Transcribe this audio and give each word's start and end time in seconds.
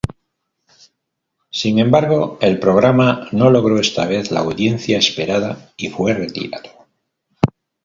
Sin 1.51 1.77
embargo, 1.77 2.39
el 2.41 2.57
programa 2.59 3.27
no 3.33 3.51
logró 3.51 3.79
esta 3.79 4.07
vez 4.07 4.31
la 4.31 4.39
audiencia 4.39 4.97
esperada 4.97 5.73
y 5.77 5.89
fue 5.89 6.15
retirado. 6.15 6.87